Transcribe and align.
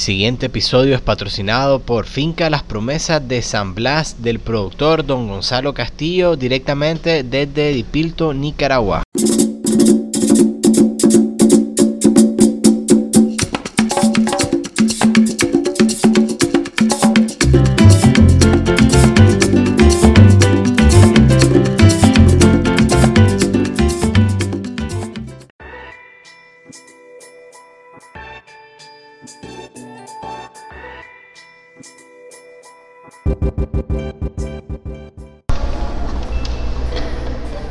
siguiente 0.00 0.46
episodio 0.46 0.94
es 0.94 1.02
patrocinado 1.02 1.80
por 1.80 2.06
Finca 2.06 2.48
Las 2.48 2.62
Promesas 2.62 3.28
de 3.28 3.42
San 3.42 3.74
Blas 3.74 4.22
del 4.22 4.38
productor 4.40 5.04
Don 5.04 5.28
Gonzalo 5.28 5.74
Castillo 5.74 6.36
directamente 6.36 7.22
desde 7.22 7.74
Dipilto, 7.74 8.32
Nicaragua. 8.32 9.02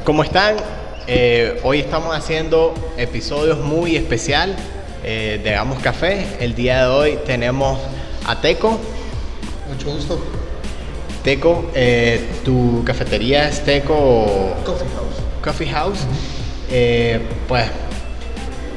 ¿Cómo 0.04 0.24
están? 0.24 0.56
Eh, 1.08 1.60
hoy 1.64 1.80
estamos 1.80 2.16
haciendo 2.16 2.74
episodios 2.98 3.60
muy 3.60 3.96
especial 3.96 4.56
eh, 5.04 5.40
de 5.44 5.56
Hagamos 5.56 5.80
Café. 5.82 6.26
El 6.40 6.56
día 6.56 6.86
de 6.86 6.88
hoy 6.88 7.20
tenemos 7.26 7.80
a 8.26 8.42
Teco. 8.42 8.80
Mucho 9.72 9.92
gusto. 9.92 10.20
Teco, 11.24 11.70
eh, 11.76 12.22
tu 12.44 12.84
cafetería 12.86 13.50
es 13.50 13.64
Teco 13.64 14.56
Coffee 14.66 14.88
House. 14.96 15.16
Coffee 15.44 15.68
House. 15.68 16.00
Eh, 16.72 17.20
pues, 17.48 17.66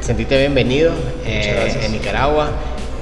sentite 0.01 0.39
bienvenido 0.39 0.93
en 1.25 1.93
Nicaragua. 1.93 2.51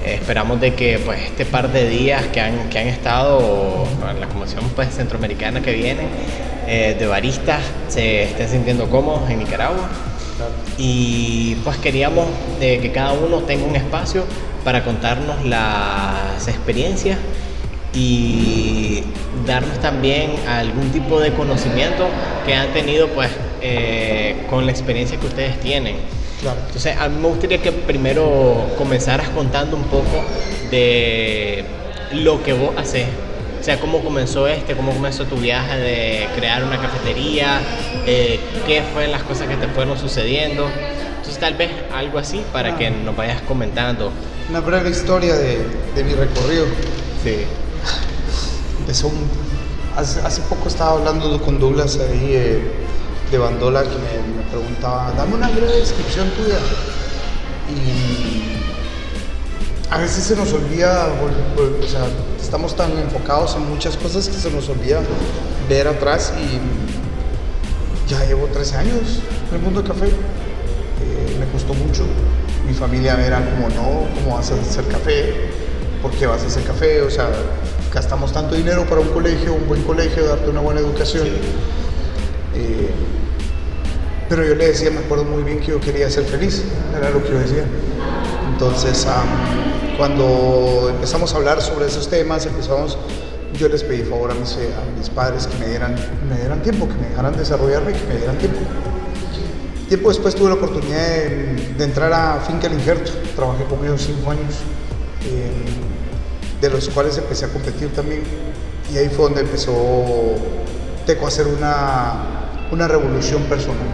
Eh, 0.05 0.15
esperamos 0.15 0.61
de 0.61 0.75
que 0.75 0.99
pues 0.99 1.21
este 1.21 1.45
par 1.45 1.71
de 1.73 1.89
días 1.89 2.25
que 2.33 2.41
han, 2.41 2.71
que 2.71 2.79
han 2.79 2.87
estado 2.87 3.87
en 4.11 4.21
la 4.21 4.27
convención 4.29 4.65
pues, 4.75 4.95
centroamericana 4.95 5.61
que 5.61 5.73
viene 5.73 6.03
eh, 6.67 6.97
de 6.99 7.07
baristas 7.07 7.61
se 7.89 8.25
estén 8.25 8.49
sintiendo 8.49 8.89
cómodos 8.89 9.29
en 9.31 9.41
Nicaragua. 9.41 9.89
Y 10.79 11.57
pues 11.65 11.77
queríamos 11.79 12.27
de 12.59 12.81
que 12.81 12.93
cada 12.93 13.13
uno 13.13 13.41
tenga 13.41 13.67
un 13.67 13.77
espacio 13.77 14.25
para 14.65 14.85
contarnos 14.85 15.45
las 15.45 16.49
experiencias 16.49 17.19
y 17.93 19.03
darnos 19.47 19.79
también 19.81 20.31
algún 20.49 20.91
tipo 20.91 21.21
de 21.21 21.33
conocimiento 21.33 22.09
que 22.47 22.55
han 22.55 22.73
tenido 22.73 23.09
pues 23.09 23.31
eh, 23.61 24.47
con 24.49 24.65
la 24.65 24.73
experiencia 24.73 25.19
que 25.19 25.27
ustedes 25.27 25.59
tienen. 25.61 25.97
Claro. 26.41 26.59
Entonces 26.67 26.97
a 26.97 27.09
mí 27.09 27.21
me 27.21 27.29
gustaría 27.29 27.61
que 27.61 27.71
primero 27.73 28.67
comenzaras 28.79 29.29
contando 29.31 29.77
un 29.77 29.85
poco 29.85 30.25
de 30.71 31.65
lo 32.13 32.43
que 32.43 32.53
vos 32.53 32.71
haces. 32.77 33.07
O 33.61 33.63
sea, 33.63 33.79
cómo 33.79 34.03
comenzó 34.03 34.47
este, 34.49 34.75
cómo 34.75 34.93
comenzó 34.93 35.25
tu 35.27 35.37
viaje 35.37 35.77
de 35.79 36.27
crear 36.35 36.65
una 36.65 36.81
cafetería, 36.81 37.61
eh, 38.07 38.41
qué 38.67 38.83
fueron 38.95 39.13
las 39.13 39.23
cosas 39.25 39.49
que 39.49 39.57
te 39.57 39.69
fueron 39.69 39.99
sucediendo. 39.99 40.67
Entonces 41.11 41.39
tal 41.39 41.55
vez 41.55 41.71
algo 41.95 42.19
así 42.19 42.43
para 42.55 42.71
Ah. 42.75 42.79
que 42.79 42.91
nos 42.91 43.15
vayas 43.15 43.43
comentando. 43.43 44.11
Una 44.49 44.61
breve 44.61 44.89
historia 44.91 45.35
de, 45.35 45.59
de 45.95 46.05
mi 46.05 46.15
recorrido. 46.15 46.65
Sí. 47.23 47.35
Empezó 48.81 49.09
un- 49.09 49.29
hace, 49.95 50.21
hace 50.21 50.41
poco 50.43 50.69
estaba 50.69 50.93
hablando 50.93 51.41
con 51.43 51.59
Douglas 51.61 51.99
ahí 51.99 52.31
eh, 52.33 52.63
de 53.31 53.39
Bandola 53.39 53.83
que 53.83 53.91
me, 53.91 54.37
me 54.37 54.43
preguntaba, 54.51 55.13
dame 55.17 55.35
una 55.35 55.49
breve 55.49 55.77
descripción 55.77 56.29
tuya. 56.31 56.59
Y 57.69 58.51
a 59.91 59.99
veces 59.99 60.25
se 60.25 60.37
nos 60.37 60.53
olvida, 60.53 61.09
o 61.57 61.87
sea, 61.87 62.07
estamos 62.41 62.75
tan 62.77 62.97
enfocados 62.99 63.55
en 63.57 63.69
muchas 63.69 63.97
cosas 63.97 64.29
que 64.29 64.37
se 64.37 64.51
nos 64.51 64.69
olvida 64.69 65.01
ver 65.69 65.89
atrás 65.89 66.33
y 66.37 68.11
ya 68.11 68.25
llevo 68.25 68.47
13 68.47 68.77
años 68.77 69.21
en 69.49 69.57
el 69.57 69.63
mundo 69.63 69.83
del 69.83 69.91
café. 69.91 70.07
Eh, 70.07 71.37
me 71.39 71.47
costó 71.53 71.75
mucho. 71.75 72.05
Mi 72.67 72.75
familia 72.75 73.25
era 73.25 73.39
como, 73.39 73.69
no, 73.69 74.07
¿cómo 74.15 74.37
vas 74.37 74.51
a 74.51 74.55
hacer 74.55 74.85
café? 74.87 75.51
¿Por 76.03 76.11
qué 76.13 76.27
vas 76.27 76.43
a 76.43 76.47
hacer 76.47 76.65
café? 76.65 77.03
O 77.03 77.11
sea, 77.11 77.29
gastamos 77.93 78.33
tanto 78.33 78.55
dinero 78.55 78.85
para 78.87 79.01
un 79.01 79.09
colegio, 79.09 79.55
un 79.55 79.67
buen 79.69 79.83
colegio, 79.83 80.25
darte 80.27 80.51
una 80.51 80.61
buena 80.61 80.81
educación. 80.81 81.27
Eh, 82.55 82.91
pero 84.31 84.45
yo 84.45 84.55
le 84.55 84.69
decía, 84.69 84.93
me 84.93 85.01
acuerdo 85.01 85.25
muy 85.25 85.43
bien 85.43 85.59
que 85.59 85.73
yo 85.73 85.81
quería 85.81 86.09
ser 86.09 86.25
feliz, 86.25 86.63
era 86.97 87.11
lo 87.11 87.21
que 87.21 87.31
yo 87.31 87.39
decía. 87.41 87.65
Entonces, 88.53 89.05
cuando 89.99 90.87
empezamos 90.89 91.35
a 91.35 91.37
hablar 91.39 91.61
sobre 91.61 91.87
esos 91.87 92.09
temas, 92.09 92.47
empezamos, 92.47 92.97
yo 93.59 93.69
les 93.69 93.83
pedí 93.83 94.03
favor 94.03 94.31
a 94.31 94.35
mis, 94.35 94.53
a 94.53 94.97
mis 94.97 95.11
padres 95.11 95.49
que 95.49 95.59
me 95.59 95.67
dieran, 95.67 95.97
me 96.29 96.37
dieran 96.39 96.63
tiempo, 96.63 96.87
que 96.87 96.95
me 96.95 97.09
dejaran 97.09 97.37
desarrollarme, 97.37 97.93
que 97.93 98.07
me 98.07 98.19
dieran 98.19 98.39
tiempo. 98.39 98.61
Tiempo 99.89 100.09
después 100.11 100.37
tuve 100.37 100.51
la 100.51 100.55
oportunidad 100.55 101.09
de, 101.77 101.85
entrar 101.85 102.13
a 102.13 102.41
Finca 102.47 102.69
El 102.69 102.75
Injerto, 102.75 103.11
trabajé 103.35 103.65
con 103.65 103.85
ellos 103.85 104.01
cinco 104.01 104.31
años, 104.31 104.55
eh, 105.25 105.51
de 106.61 106.71
los 106.71 106.89
cuales 106.91 107.19
empecé 107.19 107.47
a 107.47 107.49
competir 107.49 107.93
también, 107.95 108.23
y 108.95 108.97
ahí 108.97 109.09
fue 109.09 109.25
donde 109.25 109.41
empezó 109.41 109.75
Teco 111.05 111.25
a 111.25 111.29
hacer 111.29 111.49
una, 111.49 112.53
una 112.71 112.87
revolución 112.87 113.43
personal 113.45 113.89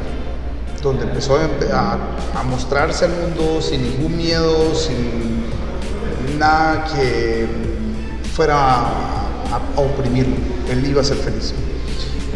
donde 0.86 1.04
empezó 1.04 1.36
a, 1.36 2.42
mostrarse 2.44 3.04
al 3.06 3.12
mundo 3.12 3.60
sin 3.60 3.82
ningún 3.82 4.16
miedo, 4.16 4.74
sin 4.74 5.44
nada 6.38 6.84
que 6.84 7.46
fuera 8.34 8.56
a, 8.56 9.60
a 9.76 9.80
oprimirlo. 9.80 10.36
Él 10.70 10.86
iba 10.86 11.00
a 11.00 11.04
ser 11.04 11.16
feliz. 11.16 11.52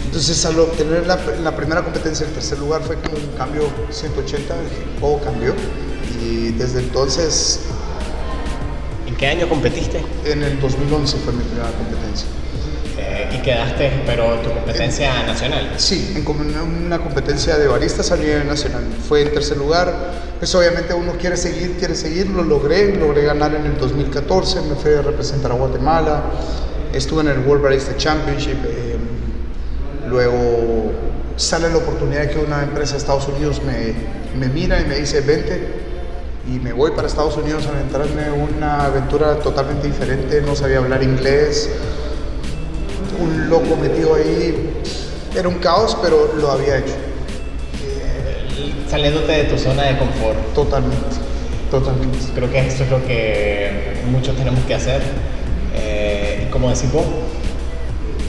Entonces, 0.06 0.44
al 0.44 0.58
obtener 0.58 1.06
la, 1.06 1.16
la 1.42 1.54
primera 1.54 1.82
competencia, 1.82 2.26
el 2.26 2.32
tercer 2.32 2.58
lugar 2.58 2.82
fue 2.82 2.96
como 2.96 3.16
un 3.16 3.36
cambio 3.38 3.62
180, 3.90 4.54
todo 4.98 5.20
cambió. 5.20 5.54
Y 6.20 6.50
desde 6.52 6.80
entonces, 6.80 7.60
¿En 9.06 9.16
qué 9.16 9.28
año 9.28 9.48
competiste? 9.48 10.02
en 10.24 10.42
el 10.42 10.60
2011 10.60 11.16
fue 11.18 11.32
mi 11.32 11.44
primera 11.44 11.70
competencia. 11.70 12.26
Eh, 13.02 13.28
y 13.34 13.38
quedaste, 13.38 14.02
pero 14.04 14.34
tu 14.40 14.50
competencia 14.50 15.22
nacional. 15.22 15.72
Sí, 15.78 16.12
en 16.14 16.26
una, 16.28 16.98
competencia 16.98 17.56
de 17.56 17.66
baristas 17.66 18.12
a 18.12 18.16
nivel 18.16 18.46
nacional. 18.46 18.84
Fue 19.08 19.22
en 19.22 19.32
tercer 19.32 19.56
lugar. 19.56 19.94
Pues 20.38 20.54
obviamente 20.54 20.92
uno 20.92 21.12
quiere 21.12 21.38
seguir, 21.38 21.76
quiere 21.78 21.94
seguir. 21.94 22.28
Lo 22.28 22.42
logré. 22.42 22.94
Logré 22.94 23.24
ganar 23.24 23.54
en 23.54 23.64
el 23.64 23.78
2014. 23.78 24.60
Me 24.62 24.74
fui 24.74 24.92
a 24.92 25.00
representar 25.00 25.50
a 25.50 25.54
Guatemala. 25.54 26.24
Estuve 26.92 27.22
en 27.22 27.28
el 27.28 27.38
World 27.38 27.64
Barista 27.64 27.96
Championship. 27.96 28.58
eh, 28.66 28.96
luego 30.06 30.92
sale 31.36 31.70
la 31.70 31.76
oportunidad 31.78 32.28
que 32.28 32.38
una 32.38 32.62
empresa 32.62 32.92
de 32.92 32.98
Estados 32.98 33.28
Unidos 33.28 33.62
me, 33.64 33.94
me 34.38 34.52
mira 34.52 34.78
y 34.78 34.84
me 34.84 34.96
dice, 34.96 35.22
vente. 35.22 35.80
Y 36.52 36.58
me 36.58 36.74
voy 36.74 36.90
para 36.90 37.06
Estados 37.06 37.36
Unidos 37.38 37.66
a 37.66 37.70
aventarme 37.70 38.30
una 38.30 38.84
aventura 38.84 39.36
totalmente 39.36 39.86
diferente. 39.86 40.42
No 40.42 40.54
sabía 40.54 40.78
hablar 40.78 41.02
inglés 41.02 41.70
un 43.20 43.48
loco 43.48 43.76
metido 43.76 44.14
ahí. 44.14 44.70
Era 45.36 45.48
un 45.48 45.56
caos, 45.56 45.96
pero 46.02 46.32
lo 46.36 46.50
había 46.50 46.78
hecho. 46.78 46.94
Saliéndote 48.88 49.30
de 49.32 49.44
tu 49.44 49.56
zona 49.58 49.84
de 49.84 49.98
confort. 49.98 50.38
Totalmente. 50.54 51.16
Totalmente. 51.70 52.18
Creo 52.34 52.50
que 52.50 52.66
eso 52.66 52.82
es 52.84 52.90
lo 52.90 53.04
que 53.06 54.00
muchos 54.10 54.34
tenemos 54.36 54.64
que 54.64 54.74
hacer. 54.74 55.00
Eh, 55.76 56.48
como 56.50 56.68
decís 56.70 56.90
vos, 56.92 57.04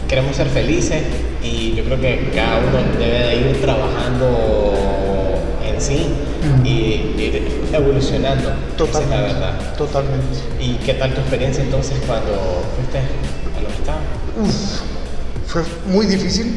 queremos 0.07 0.35
ser 0.35 0.47
felices 0.47 1.01
y 1.41 1.73
yo 1.73 1.83
creo 1.85 1.99
que 1.99 2.29
cada 2.35 2.59
uno 2.59 2.77
debe 2.99 3.19
de 3.19 3.35
ir 3.49 3.61
trabajando 3.61 5.33
en 5.67 5.81
sí 5.81 6.05
Ujú. 6.57 6.67
y 6.67 7.15
ir 7.17 7.47
evolucionando. 7.73 8.49
Esa 8.49 8.53
es 8.59 8.77
Totalmente. 8.77 9.15
la 9.15 9.21
verdad. 9.23 9.75
Totalmente. 9.77 10.37
¿Y 10.59 10.73
qué 10.85 10.93
tal 10.93 11.11
tu 11.15 11.21
experiencia 11.21 11.63
entonces 11.63 11.97
cuando 12.05 12.31
fuiste 12.75 12.99
fue 15.47 15.63
muy 15.87 16.05
difícil. 16.05 16.55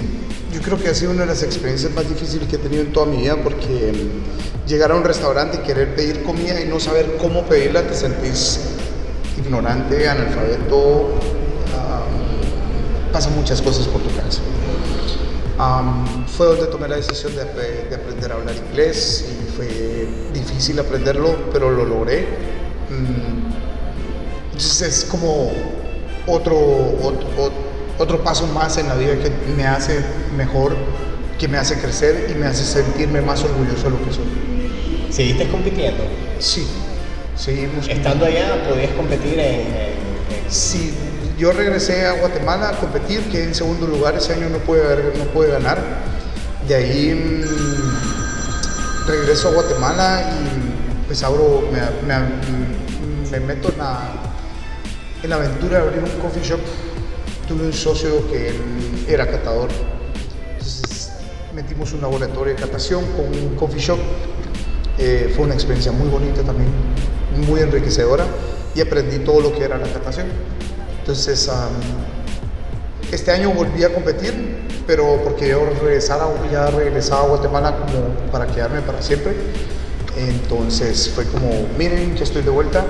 Yo 0.53 0.61
creo 0.63 0.79
que 0.79 0.89
ha 0.89 0.95
sido 0.95 1.11
una 1.11 1.23
de 1.23 1.27
las 1.29 1.43
experiencias 1.43 1.93
más 1.93 2.09
difíciles 2.09 2.49
que 2.49 2.57
he 2.57 2.59
tenido 2.61 2.83
en 2.83 2.93
toda 2.93 3.07
mi 3.07 3.19
vida 3.19 3.37
porque 3.43 3.93
mm, 3.93 4.69
llegar 4.69 4.93
a 4.93 4.95
un 4.95 5.03
restaurante 5.05 5.59
y 5.63 5.67
querer 5.67 5.95
pedir 5.97 6.23
comida 6.23 6.61
y 6.61 6.69
no 6.69 6.79
saber 6.79 7.17
cómo 7.21 7.43
pedirla, 7.45 7.83
te 7.83 7.95
sentís 7.95 8.61
ignorante, 9.37 10.09
analfabeto, 10.09 11.11
pasan 13.13 13.35
muchas 13.37 13.61
cosas 13.63 13.87
por 13.89 14.01
tu 14.03 14.15
cabeza. 14.17 14.41
Am, 15.59 16.27
fue 16.27 16.47
donde 16.47 16.67
tomé 16.67 16.89
la 16.89 16.97
decisión 16.97 17.33
de 17.35 17.43
aprender 17.43 18.33
a 18.33 18.35
hablar 18.35 18.55
inglés 18.71 19.25
y 19.29 19.57
fue 19.57 20.09
difícil 20.33 20.79
aprenderlo, 20.81 21.37
pero 21.53 21.71
lo 21.71 21.85
logré. 21.85 22.27
Mm, 22.91 23.53
Entonces 24.53 24.83
es 24.83 25.05
como 25.05 25.53
otro, 26.27 26.57
otro, 27.03 27.27
ot- 27.39 27.53
otro 27.99 28.23
paso 28.25 28.47
más 28.49 28.77
en 28.79 28.89
la 28.89 28.95
vida 28.95 29.15
que 29.15 29.31
me 29.57 29.67
hace 29.67 30.01
mejor, 30.37 30.75
que 31.39 31.49
me 31.49 31.59
hace 31.59 31.79
crecer 31.79 32.29
y 32.31 32.35
me 32.39 32.47
hace 32.47 32.65
sentirme 32.65 33.21
más 33.21 33.43
orgulloso 33.45 33.85
de 33.85 33.91
lo 33.91 33.99
que 34.05 34.13
soy. 34.13 34.25
¿Seguiste 35.11 35.49
compitiendo? 35.49 36.03
Sí, 36.39 36.67
Seguimos. 37.37 37.89
Estando 37.89 38.27
allá, 38.27 38.65
podías 38.69 38.93
competir 38.93 39.39
en, 39.41 39.61
en- 39.61 39.95
Sí, 40.49 40.95
yo 41.37 41.51
regresé 41.53 42.07
a 42.07 42.13
Guatemala 42.13 42.69
a 42.71 42.73
competir, 42.79 43.21
quedé 43.31 43.45
en 43.45 43.55
segundo 43.57 43.87
lugar, 43.89 44.15
ese 44.17 44.35
año 44.35 44.49
no 44.51 44.59
pude, 44.59 44.81
no 45.19 45.25
pude 45.33 45.51
ganar. 45.51 45.79
De 46.69 46.75
ahí 46.77 47.13
mm, 47.13 49.09
regreso 49.09 49.49
a 49.49 49.53
Guatemala 49.53 50.23
y 50.31 51.07
pues 51.07 51.23
abro, 51.23 51.69
me, 51.73 51.81
me- 52.07 53.31
me 53.31 53.41
meto 53.41 53.69
en 53.71 53.79
la, 53.79 54.13
en 55.25 55.31
la 55.31 55.37
aventura 55.37 55.79
de 55.79 55.89
abrir 55.89 56.03
un 56.03 56.21
coffee 56.21 56.43
shop. 56.43 56.61
Tuve 57.49 57.65
un 57.65 57.73
socio 57.73 58.31
que 58.31 58.51
él 58.51 58.57
era 59.09 59.27
catador. 59.27 59.71
Entonces 60.53 61.13
metimos 61.55 61.93
un 61.95 62.03
laboratorio 62.03 62.55
de 62.55 62.61
catación 62.61 63.05
con 63.17 63.27
un 63.27 63.57
coffee 63.57 63.81
shop. 63.81 63.99
Eh, 64.99 65.33
fue 65.35 65.47
una 65.47 65.55
experiencia 65.55 65.93
muy 65.93 66.09
bonita 66.09 66.43
también, 66.43 66.69
muy 67.49 67.61
enriquecedora 67.61 68.25
y 68.75 68.83
aprendí 68.83 69.19
todo 69.21 69.41
lo 69.41 69.53
que 69.55 69.65
era 69.65 69.79
la 69.79 69.87
catación. 69.87 70.27
Entonces, 71.01 71.51
este 73.11 73.31
año 73.31 73.51
volví 73.51 73.83
a 73.83 73.93
competir, 73.93 74.59
pero 74.87 75.21
porque 75.25 75.49
yo 75.49 75.67
regresara, 75.83 76.27
ya 76.51 76.67
regresaba 76.67 77.23
a 77.23 77.27
Guatemala 77.29 77.77
como 77.79 78.31
para 78.31 78.47
quedarme 78.47 78.83
para 78.83 79.01
siempre. 79.03 79.33
Entonces 80.17 81.11
fue 81.15 81.25
como, 81.25 81.67
miren, 81.79 82.15
ya 82.15 82.25
estoy 82.25 82.43
de 82.43 82.51
vuelta. 82.51 82.85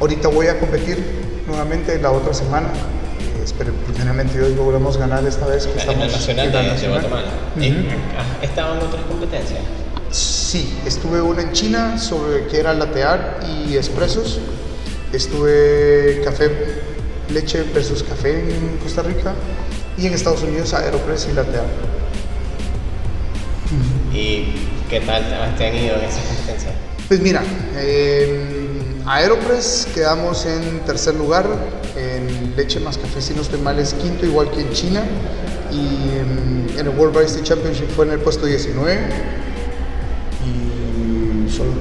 Ahorita 0.00 0.28
voy 0.28 0.48
a 0.48 0.58
competir 0.58 1.31
nuevamente 1.52 1.98
la 2.00 2.10
otra 2.10 2.32
semana. 2.34 2.68
Eh, 2.68 3.42
espero, 3.44 3.72
primeramente 3.86 4.38
Dios, 4.38 4.50
logramos 4.56 4.96
ganar 4.96 5.24
esta 5.26 5.46
vez. 5.46 5.66
que 5.66 5.72
en 5.74 5.78
estamos 5.78 6.06
el 6.06 6.12
Nacional 6.12 6.46
en 6.46 6.52
la 6.52 6.58
de, 6.60 6.64
de 6.66 6.72
nacional. 6.72 7.00
Guatemala. 7.00 7.28
Ujú. 7.56 7.64
¿Y- 7.64 7.88
has 8.18 8.50
estado 8.50 8.74
en 8.74 8.86
otras 8.86 9.02
competencias? 9.04 9.60
Sí, 10.10 10.78
estuve 10.86 11.20
una 11.22 11.42
en 11.42 11.52
China 11.52 11.98
sobre 11.98 12.46
que 12.46 12.58
era 12.60 12.74
latte 12.74 13.02
art 13.02 13.44
y 13.48 13.76
expresos. 13.76 14.40
Estuve 15.12 16.20
café, 16.24 16.50
leche 17.30 17.62
versus 17.74 18.02
café 18.02 18.40
en 18.40 18.78
Costa 18.82 19.02
Rica 19.02 19.34
y 19.98 20.06
en 20.06 20.14
Estados 20.14 20.42
Unidos 20.42 20.72
Aeropress 20.74 21.28
y 21.30 21.34
latte 21.34 21.56
art. 21.58 21.68
¿Y 24.14 24.44
qué 24.90 25.00
tal 25.00 25.22
te 25.56 25.66
han 25.66 25.74
ido 25.74 25.96
en 25.96 26.04
esas 26.04 26.22
competencias? 26.24 26.72
Pues 27.08 27.20
mira, 27.20 27.42
en 27.78 28.51
Aeropress 29.06 29.88
quedamos 29.94 30.46
en 30.46 30.80
tercer 30.80 31.14
lugar, 31.14 31.44
en 31.96 32.54
leche 32.56 32.78
más 32.80 32.96
café 32.98 33.20
si 33.20 33.34
no 33.34 33.42
estoy 33.42 33.60
mal 33.60 33.78
es 33.78 33.94
quinto 33.94 34.24
igual 34.26 34.50
que 34.50 34.60
en 34.60 34.70
China 34.72 35.02
y 35.72 36.18
en, 36.18 36.66
en 36.78 36.86
el 36.86 36.88
World 36.96 37.14
Barista 37.14 37.42
Championship 37.42 37.88
fue 37.96 38.04
en 38.06 38.12
el 38.12 38.20
puesto 38.20 38.46
19 38.46 39.00
y 40.46 41.50
solo 41.50 41.72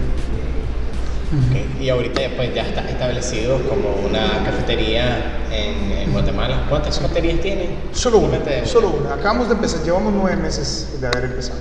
Ok, 1.32 1.82
Y 1.82 1.88
ahorita 1.90 2.22
pues 2.36 2.54
ya 2.54 2.64
está 2.64 2.82
establecido 2.90 3.58
como 3.70 3.96
una 4.06 4.44
cafetería 4.44 5.38
en, 5.50 5.90
en 5.94 6.12
Guatemala. 6.12 6.66
¿Cuántas 6.68 7.00
cafeterías 7.00 7.40
tienen? 7.40 7.70
Solo 7.94 8.18
una, 8.18 8.38
solo 8.66 8.90
una. 8.90 9.14
Acabamos 9.14 9.48
de 9.48 9.54
empezar, 9.54 9.82
llevamos 9.82 10.12
nueve 10.14 10.36
meses 10.36 10.90
de 11.00 11.08
haber 11.08 11.26
empezado. 11.26 11.60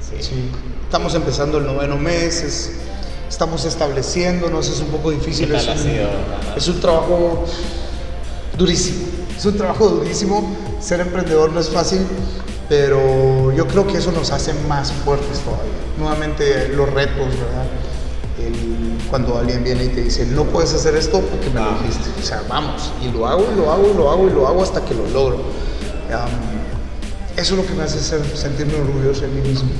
Sí. 0.00 0.16
Sí. 0.20 0.50
Estamos 0.84 1.14
empezando 1.14 1.56
el 1.56 1.64
noveno 1.64 1.96
mes, 1.96 2.42
es- 2.42 2.72
estamos 3.32 3.64
estableciéndonos, 3.64 4.68
es 4.68 4.80
un 4.80 4.88
poco 4.88 5.10
difícil. 5.10 5.48
¿Qué 5.50 5.56
es, 5.56 5.66
un, 5.66 5.90
es 6.56 6.68
un 6.68 6.80
trabajo 6.80 7.44
durísimo, 8.58 9.06
es 9.36 9.44
un 9.46 9.56
trabajo 9.56 9.88
durísimo. 9.88 10.54
Ser 10.80 11.00
emprendedor 11.00 11.50
no 11.50 11.60
es 11.60 11.70
fácil, 11.70 12.02
pero 12.68 13.50
yo 13.52 13.66
creo 13.66 13.86
que 13.86 13.96
eso 13.98 14.12
nos 14.12 14.30
hace 14.32 14.52
más 14.68 14.92
fuertes 14.92 15.38
todavía. 15.40 15.72
Nuevamente 15.98 16.68
los 16.68 16.92
retos, 16.92 17.28
¿verdad? 17.28 17.64
El- 18.38 18.82
cuando 19.08 19.38
alguien 19.38 19.62
viene 19.64 19.84
y 19.84 19.88
te 19.88 20.02
dice, 20.02 20.26
no 20.26 20.44
puedes 20.44 20.72
hacer 20.74 20.94
esto 20.96 21.20
porque 21.20 21.48
me 21.50 21.60
lo 21.60 21.70
Ah. 21.70 21.78
dijiste. 21.80 22.08
O 22.20 22.24
sea, 22.24 22.42
vamos, 22.48 22.92
y 23.02 23.08
lo 23.16 23.26
hago, 23.26 23.46
y 23.52 23.56
lo 23.56 23.70
hago, 23.72 23.90
y 23.90 23.94
lo 23.94 24.10
hago, 24.10 24.26
y 24.28 24.30
lo 24.30 24.46
hago 24.48 24.62
hasta 24.62 24.84
que 24.84 24.94
lo 24.94 25.06
logro. 25.08 25.38
Eso 27.36 27.54
es 27.54 27.60
lo 27.60 27.66
que 27.66 27.72
me 27.74 27.82
hace 27.84 27.98
ser- 28.00 28.24
sentirme 28.36 28.74
orgulloso 28.78 29.22
de 29.22 29.28
mí 29.28 29.48
mismo. 29.48 29.70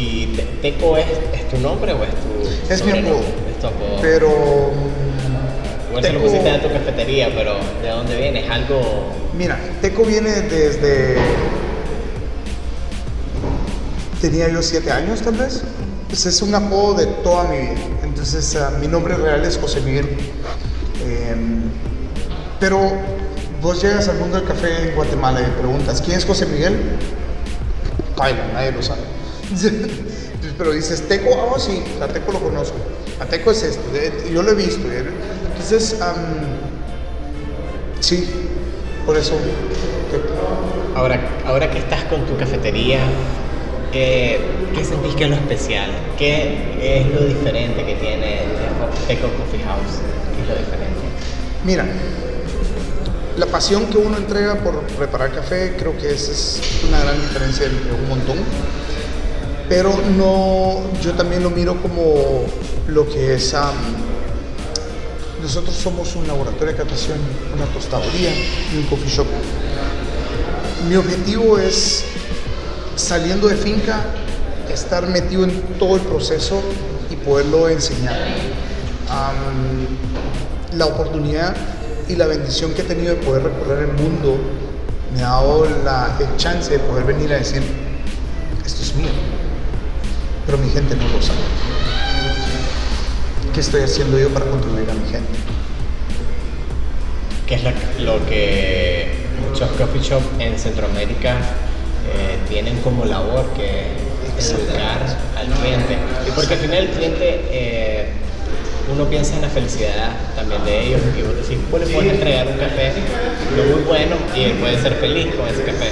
¿Y 0.00 0.26
Te- 0.36 0.42
Teco 0.70 0.96
es, 0.96 1.06
es 1.34 1.48
tu 1.50 1.58
nombre 1.58 1.92
o 1.92 2.02
es 2.04 2.10
tu 2.10 2.72
Es 2.72 2.84
mi 2.84 2.92
apodo. 2.92 3.20
Es 3.50 3.60
tu 3.60 3.66
apodo. 3.66 3.98
Pero. 4.00 4.28
Igual 5.90 6.04
se 6.04 6.12
lo 6.12 6.18
Teco- 6.20 6.22
pusiste 6.26 6.48
en 6.48 6.62
tu 6.62 6.72
cafetería, 6.72 7.28
pero 7.36 7.54
¿de 7.82 7.88
dónde 7.88 8.16
viene? 8.16 8.44
¿Es 8.44 8.50
algo...? 8.50 8.80
Mira, 9.36 9.58
Teco 9.82 10.04
viene 10.04 10.30
desde. 10.42 11.16
Tenía 14.20 14.48
yo 14.48 14.62
siete 14.62 14.90
años, 14.90 15.20
tal 15.22 15.34
vez. 15.34 15.62
Pues 16.08 16.26
es 16.26 16.42
un 16.42 16.54
apodo 16.54 16.94
de 16.94 17.06
toda 17.06 17.44
mi 17.44 17.56
vida. 17.58 17.74
Entonces, 18.02 18.56
ah, 18.56 18.72
mi 18.80 18.86
nombre 18.88 19.14
real 19.16 19.44
es 19.44 19.56
José 19.58 19.80
Miguel. 19.80 20.08
Em, 21.06 21.62
pero 22.58 22.92
vos 23.62 23.80
llegas 23.82 24.08
al 24.08 24.18
mundo 24.18 24.36
del 24.36 24.46
café 24.46 24.88
en 24.90 24.94
Guatemala 24.94 25.40
y 25.40 25.44
preguntas, 25.58 26.02
¿quién 26.02 26.18
es 26.18 26.24
José 26.26 26.46
Miguel? 26.46 26.76
Baila, 28.16 28.46
nadie 28.52 28.72
lo 28.72 28.82
sabe. 28.82 28.99
Pero 30.58 30.72
dices, 30.72 31.08
Teco, 31.08 31.30
ah, 31.34 31.58
sí, 31.58 31.82
a 32.00 32.06
Teco 32.08 32.32
lo 32.32 32.40
conozco. 32.40 32.76
A 33.20 33.26
Teco 33.26 33.50
es 33.50 33.62
esto, 33.62 33.82
yo 34.32 34.42
lo 34.42 34.50
he 34.52 34.54
visto. 34.54 34.90
¿eh? 34.90 35.04
Entonces, 35.48 36.00
am, 36.00 36.16
sí, 38.00 38.28
por 39.06 39.16
eso. 39.16 39.34
Ahora, 40.94 41.20
ahora 41.46 41.70
que 41.70 41.78
estás 41.78 42.04
con 42.04 42.26
tu 42.26 42.36
cafetería, 42.36 43.00
¿qué, 43.92 44.40
qué 44.74 44.84
sentís 44.84 45.14
que 45.14 45.24
es 45.24 45.30
lo 45.30 45.36
especial? 45.36 45.90
¿Qué 46.18 47.00
es 47.00 47.06
lo 47.14 47.26
diferente 47.26 47.84
que 47.84 47.94
tiene 47.94 48.40
Teco 49.06 49.28
Coffee 49.28 49.62
House? 49.64 50.00
¿Qué 50.34 50.42
es 50.42 50.48
lo 50.48 50.54
diferente? 50.56 51.00
Mira, 51.64 51.86
la 53.36 53.46
pasión 53.46 53.86
que 53.86 53.98
uno 53.98 54.16
entrega 54.16 54.56
por 54.56 54.80
preparar 54.82 55.32
café, 55.32 55.74
creo 55.78 55.96
que 55.96 56.12
esa 56.12 56.32
es 56.32 56.60
una 56.88 57.00
gran 57.00 57.20
diferencia 57.20 57.66
entre 57.66 57.92
un 57.92 58.08
montón. 58.08 58.38
Pero 59.70 59.96
no, 60.16 60.80
yo 61.00 61.12
también 61.12 61.44
lo 61.44 61.50
miro 61.50 61.80
como 61.80 62.44
lo 62.88 63.08
que 63.08 63.34
es. 63.34 63.54
nosotros 65.40 65.76
somos 65.76 66.16
un 66.16 66.26
laboratorio 66.26 66.72
de 66.72 66.76
catación, 66.76 67.18
una 67.54 67.66
tostadoría 67.66 68.30
y 68.34 68.78
un 68.78 68.82
coffee 68.86 69.08
shop. 69.08 69.26
Mi 70.88 70.96
objetivo 70.96 71.56
es, 71.56 72.04
saliendo 72.96 73.46
de 73.46 73.54
finca, 73.54 74.06
estar 74.74 75.06
metido 75.06 75.44
en 75.44 75.62
todo 75.78 75.94
el 75.94 76.02
proceso 76.02 76.60
y 77.08 77.14
poderlo 77.14 77.68
enseñar. 77.68 78.18
La 80.76 80.86
oportunidad 80.86 81.54
y 82.08 82.16
la 82.16 82.26
bendición 82.26 82.74
que 82.74 82.82
he 82.82 82.86
tenido 82.86 83.14
de 83.14 83.22
poder 83.22 83.44
recorrer 83.44 83.88
el 83.88 83.92
mundo 83.92 84.36
me 85.14 85.22
ha 85.22 85.28
dado 85.28 85.64
la, 85.84 86.16
el 86.18 86.36
chance 86.38 86.72
de 86.72 86.80
poder 86.80 87.04
venir 87.04 87.32
a 87.32 87.36
decir, 87.36 87.62
esto 88.66 88.82
es 88.82 88.96
mío, 88.96 89.10
pero 90.50 90.62
mi 90.64 90.70
gente 90.70 90.96
no 90.96 91.04
lo 91.04 91.22
sabe. 91.22 91.38
¿Qué 93.54 93.60
estoy 93.60 93.82
haciendo 93.82 94.18
yo 94.18 94.30
para 94.30 94.46
contribuir 94.46 94.90
a 94.90 94.94
mi 94.94 95.08
gente? 95.08 95.38
¿Qué 97.46 97.54
es 97.54 97.62
lo 98.00 98.26
que 98.26 99.12
muchos 99.48 99.70
coffee 99.70 100.02
shop 100.02 100.22
en 100.40 100.58
Centroamérica 100.58 101.36
eh, 101.36 102.38
tienen 102.48 102.80
como 102.80 103.04
labor, 103.04 103.46
que 103.54 103.92
es 104.36 104.50
educar 104.50 105.06
al 105.38 105.46
cliente? 105.46 105.96
Y 106.26 106.30
porque 106.32 106.54
al 106.54 106.60
final 106.60 106.78
el 106.78 106.90
cliente, 106.90 107.44
eh, 107.52 108.08
uno 108.92 109.04
piensa 109.04 109.36
en 109.36 109.42
la 109.42 109.48
felicidad 109.50 110.10
también 110.34 110.64
de 110.64 110.86
ellos, 110.88 111.00
y 111.16 111.22
vos 111.22 111.36
decís, 111.36 111.58
vos 111.70 111.80
le 111.80 111.86
puedes 111.94 112.12
entregar 112.12 112.48
un 112.48 112.58
café 112.58 112.92
no 113.56 113.76
muy 113.76 113.84
bueno 113.84 114.16
y 114.34 114.42
él 114.42 114.52
puede 114.54 114.82
ser 114.82 114.94
feliz 114.94 115.32
con 115.36 115.46
ese 115.46 115.62
café. 115.62 115.90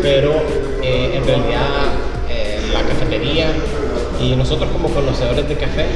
Pero 0.00 0.34
eh, 0.82 1.16
en 1.16 1.24
realidad 1.24 1.94
eh, 2.30 2.60
la 2.72 2.82
cafetería 2.82 3.52
y 4.22 4.36
nosotros 4.36 4.70
como 4.70 4.88
conocedores 4.88 5.48
de 5.48 5.56
café 5.56 5.86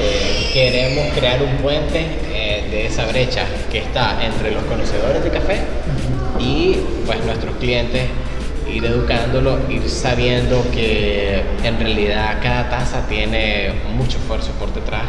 eh, 0.00 0.50
queremos 0.52 1.12
crear 1.14 1.42
un 1.42 1.56
puente 1.58 2.06
eh, 2.32 2.66
de 2.70 2.86
esa 2.86 3.04
brecha 3.06 3.44
que 3.70 3.78
está 3.78 4.24
entre 4.24 4.50
los 4.52 4.62
conocedores 4.64 5.22
de 5.22 5.30
café 5.30 5.60
y 6.38 6.78
pues 7.04 7.22
nuestros 7.24 7.54
clientes 7.56 8.04
ir 8.72 8.84
educándolo, 8.84 9.58
ir 9.68 9.88
sabiendo 9.90 10.64
que 10.72 11.42
en 11.62 11.78
realidad 11.78 12.38
cada 12.42 12.70
taza 12.70 13.06
tiene 13.08 13.72
mucho 13.94 14.16
esfuerzo 14.18 14.52
por 14.52 14.72
detrás 14.72 15.04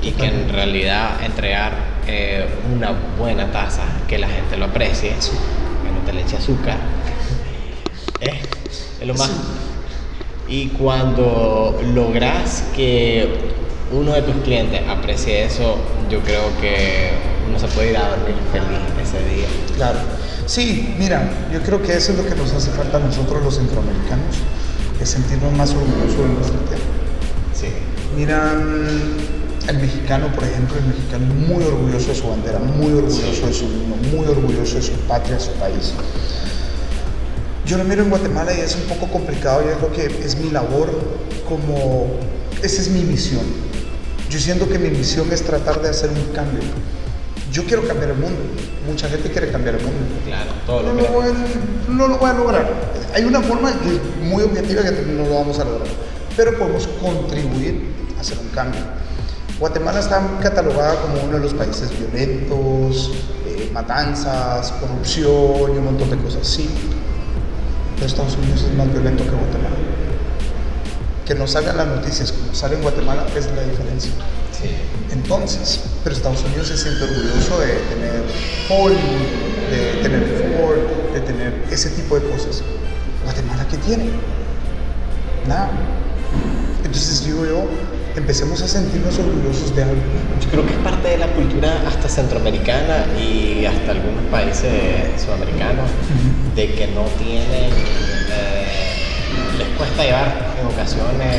y 0.00 0.12
que 0.12 0.26
en 0.26 0.48
realidad 0.48 1.20
entregar 1.24 1.72
eh, 2.06 2.46
una 2.72 2.92
buena 3.18 3.50
taza 3.50 3.82
que 4.06 4.18
la 4.18 4.28
gente 4.28 4.56
lo 4.56 4.66
aprecie, 4.66 5.10
que 5.10 5.90
no 5.90 6.06
te 6.06 6.12
le 6.12 6.20
eche 6.20 6.36
azúcar, 6.36 6.76
es, 8.20 8.34
es 9.00 9.06
lo 9.06 9.14
más. 9.14 9.67
Y 10.48 10.68
cuando 10.68 11.78
logras 11.94 12.64
que 12.74 13.28
uno 13.92 14.12
de 14.12 14.22
tus 14.22 14.36
clientes 14.36 14.80
aprecie 14.88 15.44
eso, 15.44 15.76
yo 16.10 16.20
creo 16.20 16.42
que 16.60 17.10
uno 17.48 17.58
se 17.58 17.66
puede 17.68 17.90
ir 17.90 17.96
a 17.96 18.08
dormir 18.08 18.34
feliz 18.52 18.78
ese 19.02 19.34
día. 19.34 19.48
Claro. 19.76 19.98
Sí, 20.46 20.94
mira, 20.98 21.30
yo 21.52 21.60
creo 21.60 21.82
que 21.82 21.94
eso 21.94 22.12
es 22.12 22.18
lo 22.18 22.26
que 22.26 22.34
nos 22.34 22.52
hace 22.52 22.70
falta 22.70 22.96
a 22.96 23.00
nosotros 23.00 23.42
los 23.44 23.56
centroamericanos, 23.56 24.36
es 25.00 25.10
sentirnos 25.10 25.52
más 25.52 25.70
orgullosos 25.70 26.16
de 26.16 26.28
nuestra 26.28 26.58
tierra. 26.60 26.84
Sí. 27.52 27.66
Mira, 28.16 28.54
el 29.68 29.78
mexicano, 29.78 30.32
por 30.34 30.44
ejemplo, 30.44 30.78
el 30.78 30.86
mexicano 30.86 31.26
es 31.26 31.48
muy 31.48 31.62
orgulloso 31.62 32.08
de 32.08 32.14
su 32.14 32.28
bandera, 32.28 32.58
muy 32.58 32.92
orgulloso 32.92 33.46
de 33.46 33.52
su 33.52 33.68
vino, 33.68 33.96
muy 34.16 34.26
orgulloso 34.26 34.76
de 34.76 34.82
su 34.82 34.92
patria, 35.06 35.34
de 35.34 35.40
su 35.40 35.52
país. 35.52 35.92
Yo 37.68 37.76
lo 37.76 37.84
miro 37.84 38.02
en 38.02 38.08
Guatemala 38.08 38.54
y 38.54 38.60
es 38.60 38.76
un 38.76 38.84
poco 38.84 39.12
complicado 39.12 39.62
y 39.62 39.68
es 39.68 39.78
lo 39.82 39.92
que 39.92 40.06
es 40.06 40.36
mi 40.36 40.48
labor 40.48 40.88
como, 41.46 42.06
esa 42.62 42.80
es 42.80 42.88
mi 42.88 43.02
misión. 43.02 43.42
Yo 44.30 44.38
siento 44.38 44.66
que 44.70 44.78
mi 44.78 44.88
misión 44.88 45.30
es 45.30 45.42
tratar 45.42 45.82
de 45.82 45.90
hacer 45.90 46.08
un 46.08 46.34
cambio. 46.34 46.62
Yo 47.52 47.64
quiero 47.66 47.86
cambiar 47.86 48.12
el 48.12 48.16
mundo. 48.16 48.40
Mucha 48.86 49.06
gente 49.10 49.30
quiere 49.30 49.50
cambiar 49.52 49.74
el 49.74 49.82
mundo. 49.82 50.00
Claro, 50.24 50.50
todo 50.64 50.82
No 50.82 50.94
lo 50.94 51.08
voy 51.08 51.26
a, 51.26 51.92
no 51.92 52.08
lo 52.08 52.16
voy 52.16 52.30
a 52.30 52.32
lograr. 52.32 52.70
Hay 53.14 53.24
una 53.24 53.42
forma 53.42 53.70
muy 54.22 54.44
objetiva 54.44 54.82
que 54.82 54.90
no 54.90 55.24
lo 55.24 55.34
vamos 55.34 55.58
a 55.58 55.64
lograr. 55.64 55.88
Pero 56.38 56.56
podemos 56.56 56.86
contribuir 57.02 57.92
a 58.16 58.22
hacer 58.22 58.38
un 58.38 58.48
cambio. 58.48 58.80
Guatemala 59.60 60.00
está 60.00 60.26
catalogada 60.40 61.02
como 61.02 61.22
uno 61.22 61.34
de 61.34 61.40
los 61.40 61.52
países 61.52 61.90
violentos, 61.98 63.12
eh, 63.46 63.70
matanzas, 63.74 64.72
corrupción 64.72 65.74
y 65.74 65.78
un 65.78 65.84
montón 65.84 66.08
de 66.08 66.16
cosas. 66.16 66.46
Sí, 66.46 66.66
pero 67.98 68.06
Estados 68.06 68.36
Unidos 68.36 68.62
es 68.62 68.74
más 68.76 68.90
violento 68.92 69.24
que 69.24 69.30
Guatemala. 69.30 69.76
Que 71.26 71.34
no 71.34 71.46
salgan 71.46 71.76
las 71.76 71.88
noticias 71.88 72.32
como 72.32 72.54
sale 72.54 72.76
en 72.76 72.82
Guatemala 72.82 73.26
es 73.36 73.46
la 73.46 73.62
diferencia. 73.62 74.12
Sí. 74.52 74.70
Entonces, 75.12 75.80
pero 76.04 76.14
Estados 76.14 76.44
Unidos 76.44 76.68
se 76.68 76.76
siente 76.76 77.02
orgulloso 77.02 77.60
de 77.60 77.74
tener 77.90 78.22
Hollywood, 78.68 79.70
de 79.70 80.02
tener 80.02 80.22
Ford, 80.56 81.12
de 81.12 81.20
tener 81.20 81.64
ese 81.70 81.90
tipo 81.90 82.18
de 82.18 82.28
cosas. 82.30 82.62
Guatemala, 83.24 83.66
¿qué 83.68 83.76
tiene? 83.78 84.10
Nada. 85.48 85.70
Entonces 86.84 87.24
digo 87.24 87.44
yo, 87.44 87.64
empecemos 88.18 88.60
a 88.62 88.68
sentirnos 88.68 89.18
orgullosos 89.18 89.74
de 89.74 89.82
algo. 89.84 89.96
Yo 90.42 90.48
creo 90.50 90.66
que 90.66 90.72
es 90.72 90.78
parte 90.80 91.08
de 91.08 91.18
la 91.18 91.26
cultura 91.28 91.82
hasta 91.86 92.08
centroamericana 92.08 93.06
y 93.18 93.64
hasta 93.64 93.92
algunos 93.92 94.24
países 94.30 94.72
sudamericanos 95.24 95.88
de 96.54 96.72
que 96.74 96.86
no 96.88 97.04
tienen, 97.22 97.72
eh, 97.72 98.66
les 99.58 99.68
cuesta 99.78 100.04
llevar 100.04 100.54
en 100.60 100.66
ocasiones 100.66 101.34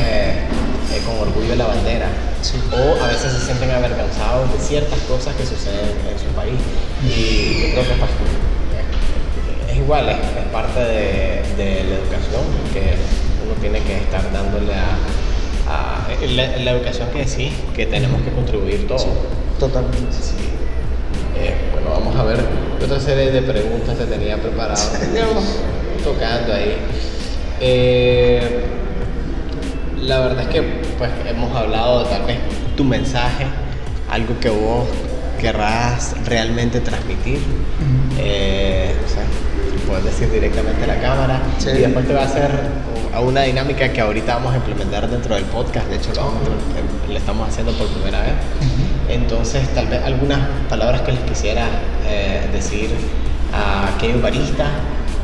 eh, 0.92 1.00
con 1.06 1.28
orgullo 1.28 1.54
la 1.56 1.66
bandera 1.66 2.08
Sí. 2.42 2.56
o 2.72 3.04
a 3.04 3.06
veces 3.08 3.32
se 3.32 3.44
sienten 3.44 3.70
avergonzados 3.70 4.50
de 4.50 4.58
ciertas 4.58 4.98
cosas 5.00 5.34
que 5.36 5.44
suceden 5.44 5.92
en 6.08 6.18
su 6.18 6.24
país 6.34 6.56
y 7.04 7.68
yo 7.68 7.72
creo 7.72 7.84
que 7.84 7.92
es, 7.92 9.70
es 9.72 9.76
igual, 9.76 10.08
es, 10.08 10.16
es 10.16 10.48
parte 10.50 10.80
de, 10.80 11.42
de 11.58 11.84
la 11.84 11.94
educación 12.00 12.40
que 12.72 12.96
uno 13.44 13.52
tiene 13.60 13.80
que 13.82 13.98
estar 13.98 14.22
dándole 14.32 14.72
a, 14.72 14.96
a- 15.70 16.08
la, 16.34 16.56
la 16.58 16.70
educación 16.72 17.08
que 17.10 17.26
sí, 17.26 17.52
que 17.74 17.86
tenemos 17.86 18.20
que 18.22 18.30
contribuir 18.30 18.86
todos. 18.88 19.06
Totalmente. 19.58 20.12
Sí. 20.12 20.34
Eh, 21.38 21.54
bueno, 21.72 21.90
vamos 21.90 22.16
a 22.16 22.24
ver 22.24 22.38
otra 22.84 22.98
serie 23.00 23.30
de 23.30 23.42
preguntas 23.42 23.96
te 23.96 24.04
tenía 24.06 24.36
preparado. 24.36 24.80
Tocando 26.04 26.52
ahí. 26.54 26.76
Eh, 27.60 28.64
la 30.02 30.20
verdad 30.20 30.42
es 30.42 30.48
que 30.48 30.62
pues 30.98 31.10
hemos 31.28 31.54
hablado 31.54 32.04
de 32.04 32.10
tal 32.10 32.22
vez 32.24 32.38
tu 32.76 32.84
mensaje, 32.84 33.44
algo 34.10 34.38
que 34.40 34.48
vos 34.50 34.86
querrás 35.40 36.14
realmente 36.26 36.80
transmitir. 36.80 37.38
Eh, 38.18 38.94
o 39.04 39.08
sea, 39.08 39.22
puedes 39.86 40.04
decir 40.04 40.30
directamente 40.30 40.84
a 40.84 40.86
la 40.86 41.00
cámara 41.00 41.42
Sí. 41.58 41.70
y 41.70 41.78
después 41.78 42.06
te 42.06 42.14
va 42.14 42.22
a 42.22 42.24
hacer 42.26 42.50
a 43.14 43.20
una 43.20 43.42
dinámica 43.42 43.92
que 43.92 44.00
ahorita 44.00 44.34
vamos 44.36 44.54
a 44.54 44.56
implementar 44.56 45.08
dentro 45.08 45.34
del 45.34 45.44
podcast. 45.44 45.86
De 45.88 45.96
hecho, 45.96 46.10
lo, 46.14 46.22
vamos 46.24 46.40
a- 46.46 47.10
lo 47.12 47.18
estamos 47.18 47.48
haciendo 47.48 47.72
por 47.72 47.86
primera 47.88 48.20
vez. 48.20 48.32
Entonces, 49.08 49.68
tal 49.74 49.86
vez 49.88 50.02
algunas 50.04 50.40
palabras 50.68 51.00
que 51.02 51.12
les 51.12 51.20
quisiera 51.22 51.66
eh, 52.06 52.48
decir 52.52 52.90
a 53.52 53.88
aquellos 53.96 54.22
baristas 54.22 54.68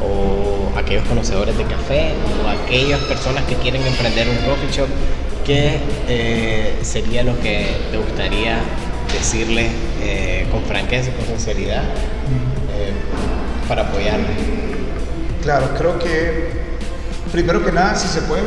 o 0.03 0.77
aquellos 0.77 1.05
conocedores 1.05 1.57
de 1.57 1.65
café 1.65 2.13
o 2.45 2.49
aquellas 2.49 3.01
personas 3.03 3.45
que 3.45 3.55
quieren 3.57 3.87
emprender 3.87 4.29
un 4.29 4.37
coffee 4.39 4.71
shop, 4.73 4.89
¿qué 5.45 5.79
eh, 6.09 6.75
sería 6.83 7.23
lo 7.23 7.39
que 7.41 7.67
te 7.93 7.97
gustaría 7.99 8.59
decirles 9.13 9.71
eh, 10.03 10.47
con 10.51 10.63
franqueza 10.65 11.11
y 11.11 11.13
con 11.13 11.27
sinceridad 11.27 11.83
eh, 11.85 12.93
para 13.69 13.83
apoyarles? 13.83 14.37
Claro, 15.43 15.69
creo 15.79 15.99
que 16.01 16.66
primero 17.37 17.63
que 17.63 17.71
nada, 17.71 17.95
si 17.95 18.09
se 18.09 18.23
puede, 18.23 18.45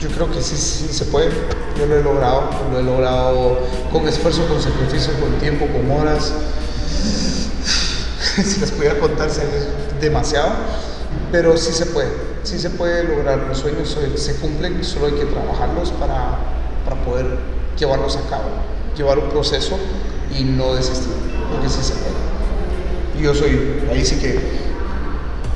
yo 0.00 0.08
creo 0.10 0.30
que 0.30 0.40
sí, 0.40 0.56
sí 0.56 0.86
se 0.92 1.06
puede. 1.06 1.30
Yo 1.76 1.86
lo 1.86 1.96
he 1.96 2.02
logrado, 2.04 2.50
lo 2.70 2.78
he 2.78 2.82
logrado 2.84 3.58
con 3.90 4.06
esfuerzo, 4.06 4.46
con 4.46 4.62
sacrificio, 4.62 5.12
con 5.18 5.32
tiempo, 5.40 5.66
con 5.66 5.90
horas. 5.90 6.32
si 8.44 8.60
les 8.60 8.70
pudiera 8.70 8.96
contar 9.00 9.28
sería 9.28 9.50
demasiado, 10.00 10.52
pero 11.32 11.56
sí 11.56 11.72
se 11.72 11.86
puede, 11.86 12.10
sí 12.44 12.60
se 12.60 12.70
puede 12.70 13.02
lograr. 13.02 13.38
Los 13.48 13.58
sueños 13.58 13.98
se, 14.14 14.36
cumplen, 14.36 14.84
solo 14.84 15.06
hay 15.06 15.14
que 15.14 15.24
trabajarlos 15.24 15.90
para, 15.90 16.38
para 16.84 17.04
poder 17.04 17.26
llevarlos 17.76 18.16
a 18.18 18.30
cabo, 18.30 18.50
llevar 18.96 19.18
un 19.18 19.30
proceso 19.30 19.76
y 20.38 20.44
no 20.44 20.76
desistir, 20.76 21.10
porque 21.50 21.68
sí 21.68 21.82
se 21.82 21.94
puede. 21.94 23.20
Yo 23.20 23.34
soy, 23.34 23.82
ahí 23.90 24.04
sí 24.04 24.20
que 24.20 24.38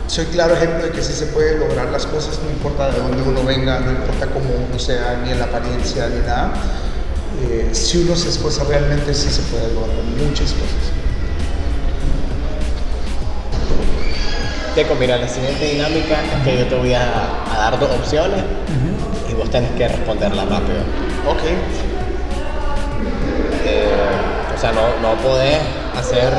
soy 0.07 0.25
claro 0.27 0.55
ejemplo 0.55 0.85
de 0.87 0.91
que 0.93 1.03
sí 1.03 1.13
se 1.13 1.27
puede 1.27 1.59
lograr 1.59 1.87
las 1.91 2.07
cosas, 2.07 2.39
no 2.45 2.51
importa 2.51 2.91
de 2.91 2.99
dónde 3.01 3.23
uno 3.23 3.43
venga, 3.45 3.81
no 3.81 3.91
importa 3.91 4.27
cómo 4.27 4.47
uno 4.69 4.79
sea, 4.79 5.21
ni 5.25 5.33
en 5.33 5.39
la 5.39 5.47
apariencia, 5.47 6.09
ni 6.09 6.21
nada. 6.21 6.53
Eh, 7.43 7.69
si 7.73 7.99
uno 7.99 8.15
se 8.17 8.29
esfuerza 8.31 8.65
realmente, 8.65 9.13
sí 9.13 9.29
se 9.31 9.43
puede 9.43 9.73
lograr 9.75 9.97
muchas 10.17 10.53
cosas. 10.53 10.93
Teco, 14.75 14.95
mira, 14.95 15.17
la 15.17 15.29
siguiente 15.29 15.65
dinámica 15.73 16.17
es 16.23 16.45
que 16.45 16.59
yo 16.59 16.67
te 16.67 16.75
voy 16.77 16.93
a, 16.93 17.03
a 17.53 17.59
dar 17.59 17.81
dos 17.81 17.91
opciones 17.91 18.43
y 19.31 19.35
vos 19.35 19.51
tenés 19.51 19.71
que 19.73 19.89
responderla 19.89 20.45
rápido. 20.45 20.79
Ok, 21.29 21.41
Eh, 23.69 23.89
o 24.55 24.61
sea, 24.61 24.73
no, 24.73 24.83
no 25.03 25.17
podés 25.23 25.59
hacer 25.99 26.33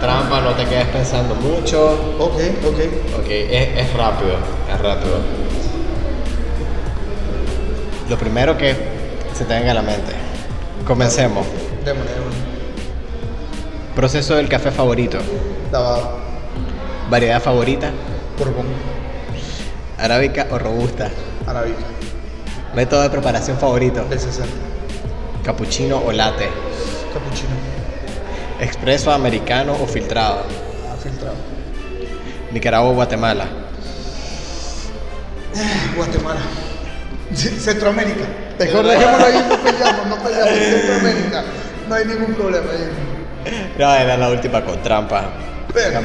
trampa, 0.00 0.40
no 0.40 0.50
te 0.54 0.64
quedes 0.64 0.86
pensando 0.86 1.34
mucho. 1.34 1.92
ok, 2.18 2.34
ok. 2.66 3.18
Ok, 3.20 3.26
es, 3.28 3.78
es 3.78 3.92
rápido, 3.94 4.32
es 4.72 4.80
rápido. 4.80 5.18
Lo 8.08 8.18
primero 8.18 8.56
que 8.58 8.74
se 9.34 9.44
te 9.44 9.54
venga 9.54 9.70
a 9.70 9.74
la 9.74 9.82
mente. 9.82 10.12
Comencemos. 10.86 11.46
Démosle, 11.84 12.10
démosle. 12.12 12.40
Proceso 13.94 14.34
del 14.36 14.48
café 14.48 14.70
favorito. 14.70 15.18
Lavado, 15.70 16.18
Variedad 17.08 17.40
favorita. 17.40 17.90
borbón, 18.38 18.66
Arábica 19.98 20.46
o 20.50 20.58
robusta. 20.58 21.10
arábica, 21.46 21.78
Método 22.74 23.02
de 23.02 23.10
preparación 23.10 23.58
favorito. 23.58 24.04
B60, 24.10 24.44
Cappuccino 25.44 25.98
o 26.04 26.12
latte. 26.12 26.48
cappuccino, 27.12 27.50
Expreso 28.60 29.10
americano 29.10 29.72
o 29.72 29.86
filtrado. 29.86 30.42
filtrado. 31.02 31.36
Nicaragua 32.52 32.90
o 32.90 32.94
Guatemala. 32.94 33.46
Guatemala. 35.96 36.40
Centroamérica. 37.34 38.24
Mejor 38.58 38.86
dejémoslo 38.86 39.26
ahí, 39.26 39.46
no 39.48 39.56
peleamos, 39.56 40.06
no 40.08 40.16
peleamos. 40.16 40.58
Centroamérica. 40.58 41.44
No 41.88 41.94
hay 41.94 42.04
ningún 42.04 42.34
problema 42.34 42.70
ahí. 42.70 42.90
No, 43.78 43.94
era 43.94 44.16
la 44.16 44.28
última 44.28 44.62
con 44.62 44.82
trampa. 44.82 45.30
Pero, 45.72 46.00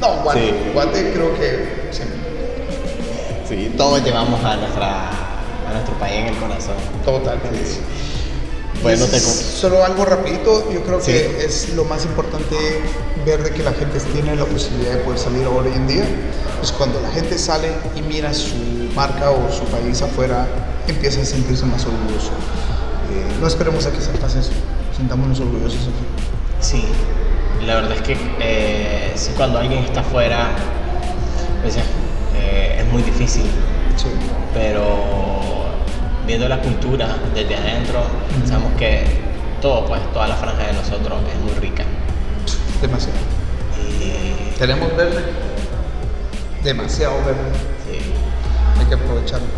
no, 0.00 0.22
Guate, 0.22 0.40
Sí. 0.40 0.54
Guate 0.74 1.12
creo 1.12 1.34
que 1.38 1.88
sí, 1.92 2.02
Sí, 3.48 3.74
todos 3.76 4.02
llevamos 4.04 4.44
a, 4.44 4.56
nuestra, 4.56 5.08
a 5.08 5.72
nuestro 5.72 5.94
país 5.94 6.16
en 6.16 6.26
el 6.26 6.36
corazón. 6.36 6.74
totalmente. 7.04 7.58
Bueno, 8.82 9.04
Y 9.04 9.08
te 9.08 9.16
es 9.18 9.22
com- 9.24 9.32
Solo 9.60 9.84
algo 9.84 10.04
rapidito, 10.04 10.70
yo 10.72 10.82
creo 10.82 11.00
Sí. 11.00 11.12
que 11.12 11.44
es 11.44 11.74
lo 11.74 11.84
más 11.84 12.04
importante 12.04 12.56
ver 13.26 13.42
de 13.42 13.50
que 13.50 13.62
la 13.62 13.72
gente 13.72 13.98
tiene 14.12 14.34
la 14.36 14.44
posibilidad 14.46 14.92
de 14.94 14.98
poder 15.00 15.18
salir 15.18 15.44
ahora 15.44 15.68
hoy 15.68 15.74
en 15.76 15.86
día. 15.86 16.04
Pues 16.58 16.72
cuando 16.72 17.00
la 17.00 17.10
gente 17.10 17.38
sale 17.38 17.68
y 17.96 18.02
mira 18.02 18.32
su 18.32 18.54
marca 18.94 19.30
o 19.30 19.52
su 19.52 19.64
país 19.64 20.00
afuera, 20.02 20.46
empieza 20.88 21.20
a 21.20 21.24
sentirse 21.24 21.66
más 21.66 21.84
orgulloso. 21.84 22.30
Eh, 23.12 23.38
no 23.40 23.46
esperemos 23.46 23.84
a 23.86 23.90
que 23.92 24.00
se 24.00 24.10
pase 24.12 24.40
eso, 24.40 24.50
sintámonos 24.96 25.40
orgullosos 25.40 25.80
aquí. 25.82 26.06
Sí, 26.60 26.84
la 27.66 27.74
verdad 27.76 27.92
es 27.92 28.02
que 28.02 28.16
eh, 28.40 29.12
sí, 29.14 29.32
cuando 29.36 29.58
alguien 29.58 29.84
está 29.84 30.00
afuera, 30.00 30.48
pues, 31.62 31.76
eh, 31.76 32.78
es 32.80 32.92
muy 32.92 33.02
difícil, 33.02 33.42
Sí. 33.96 34.08
pero 34.54 35.29
viendo 36.30 36.48
la 36.48 36.62
cultura 36.62 37.08
desde 37.34 37.56
adentro, 37.56 38.04
sabemos 38.46 38.72
que 38.78 39.02
todo, 39.60 39.84
pues, 39.84 40.00
toda 40.12 40.28
la 40.28 40.36
franja 40.36 40.64
de 40.64 40.74
nosotros 40.74 41.20
es 41.28 41.40
muy 41.40 41.52
rica. 41.54 41.82
Demasiado. 42.80 43.18
Y 43.98 44.56
Tenemos 44.56 44.96
verde, 44.96 45.24
demasiado 46.62 47.16
verde. 47.24 47.50
sí, 47.84 47.98
hay 48.78 48.86
que 48.86 48.94
aprovecharlo. 48.94 49.48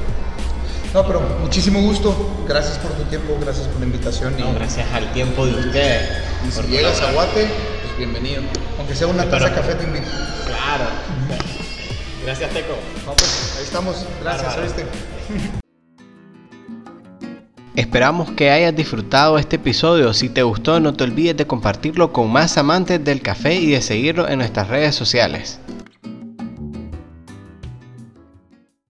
No, 0.95 1.07
pero 1.07 1.21
muchísimo 1.43 1.79
gusto. 1.83 2.14
Gracias 2.49 2.79
por 2.79 2.93
tu 2.93 3.02
tiempo, 3.05 3.37
gracias 3.38 3.67
por 3.69 3.79
la 3.81 3.85
invitación. 3.85 4.35
No, 4.38 4.55
gracias 4.55 4.87
al 4.95 5.12
tiempo 5.12 5.45
de 5.45 5.52
ustedes. 5.52 6.09
Y 6.49 6.52
si 6.52 6.62
llegas 6.69 7.02
a. 7.02 7.12
Guate, 7.12 7.49
pues 7.83 7.99
bienvenido. 7.99 8.45
Aunque 8.79 8.95
sea 8.95 9.09
una 9.09 9.29
taza 9.29 9.50
de 9.50 9.55
café 9.57 9.75
te 9.75 9.85
invito. 9.85 10.07
Claro. 10.47 10.85
Gracias, 12.25 12.50
Teco. 12.50 12.76
No, 13.05 13.12
pues 13.12 13.57
ahí 13.59 13.64
estamos. 13.64 14.07
Gracias. 14.23 14.57
¿oíste? 14.57 14.87
Esperamos 17.83 18.31
que 18.31 18.49
hayas 18.49 18.77
disfrutado 18.77 19.39
este 19.39 19.57
episodio. 19.57 20.15
Si 20.15 20.29
te 20.29 20.45
gustó, 20.45 20.79
no 20.79 20.95
te 20.95 21.03
olvides 21.03 21.37
de 21.37 21.49
compartirlo 21.49 22.12
con 22.12 22.31
más 22.31 22.57
amantes 22.57 23.05
del 23.05 23.21
café 23.21 23.57
y 23.57 23.73
de 23.73 23.83
seguirlo 23.83 24.29
en 24.29 24.39
nuestras 24.39 24.69
redes 24.69 24.95
sociales. 24.95 25.59